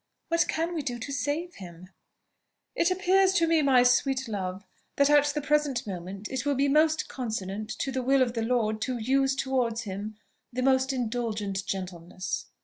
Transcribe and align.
What 0.29 0.47
can 0.47 0.73
we 0.73 0.81
do 0.81 0.97
to 0.97 1.11
save 1.11 1.57
him?" 1.57 1.89
"It 2.75 2.89
appears 2.89 3.33
to 3.33 3.45
me, 3.45 3.61
my 3.61 3.83
sweet 3.83 4.27
love, 4.27 4.65
that 4.95 5.11
at 5.11 5.25
the 5.27 5.43
present 5.43 5.85
moment 5.85 6.27
it 6.31 6.43
will 6.43 6.55
be 6.55 6.67
most 6.67 7.07
consonant 7.07 7.69
to 7.77 7.91
the 7.91 8.01
will 8.01 8.23
of 8.23 8.33
the 8.33 8.41
Lord 8.41 8.81
to 8.81 8.97
use 8.97 9.35
towards 9.35 9.81
him 9.83 10.17
the 10.51 10.63
most 10.63 10.91
indulgent 10.91 11.63
gentleness." 11.67 12.47